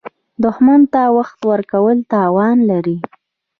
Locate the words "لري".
2.69-2.97